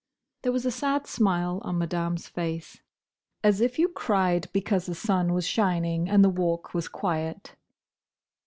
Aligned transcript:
There 0.41 0.51
was 0.51 0.65
a 0.65 0.71
sad 0.71 1.05
smile 1.05 1.59
on 1.63 1.77
Madame's 1.77 2.27
face. 2.27 2.81
As 3.43 3.61
if 3.61 3.77
you 3.77 3.87
cried 3.87 4.47
because 4.51 4.87
the 4.87 4.95
sun 4.95 5.31
was 5.31 5.45
shining 5.45 6.09
and 6.09 6.23
the 6.23 6.29
Walk 6.29 6.73
was 6.73 6.87
quiet! 6.87 7.53